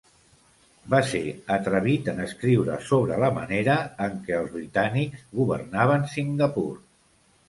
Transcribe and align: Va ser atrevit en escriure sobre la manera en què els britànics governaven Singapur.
Va 0.91 0.99
ser 1.09 1.19
atrevit 1.57 2.07
en 2.13 2.21
escriure 2.23 2.77
sobre 2.91 3.19
la 3.23 3.29
manera 3.35 3.75
en 4.05 4.15
què 4.23 4.39
els 4.39 4.49
britànics 4.55 5.27
governaven 5.41 6.09
Singapur. 6.15 6.67